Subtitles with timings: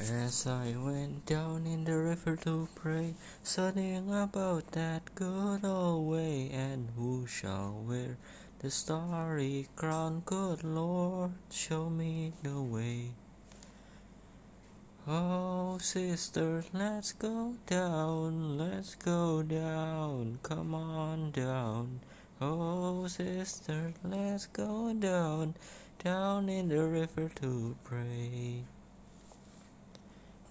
[0.00, 6.48] As I went down in the river to pray, studying about that good old way,
[6.54, 8.16] and who shall wear
[8.60, 10.22] the starry crown?
[10.24, 13.10] Good Lord, show me the way.
[15.06, 22.00] Oh, sisters, let's go down, let's go down, come on down.
[22.40, 25.56] Oh, sisters, let's go down,
[26.02, 28.64] down in the river to pray.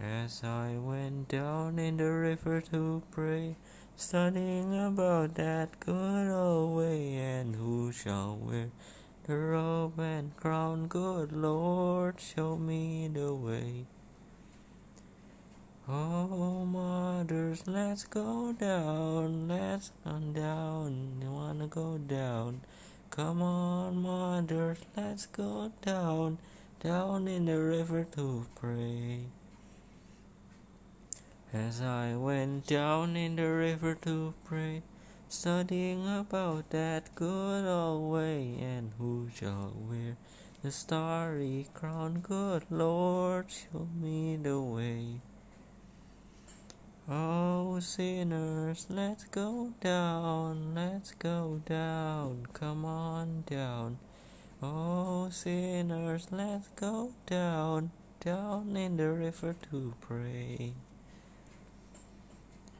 [0.00, 3.56] As I went down in the river to pray,
[3.96, 8.70] studying about that good old way, and who shall wear
[9.24, 10.86] the robe and crown?
[10.86, 13.86] Good Lord, show me the way.
[15.88, 21.18] Oh, mothers, let's go down, let's go down.
[21.20, 22.60] You wanna go down?
[23.10, 26.38] Come on, mothers, let's go down,
[26.78, 29.26] down in the river to pray.
[31.50, 34.82] As I went down in the river to pray,
[35.30, 40.18] studying about that good old way, and who shall wear
[40.62, 42.20] the starry crown?
[42.20, 45.22] Good Lord, show me the way.
[47.08, 53.96] Oh, sinners, let's go down, let's go down, come on down.
[54.62, 57.90] Oh, sinners, let's go down,
[58.20, 60.74] down in the river to pray.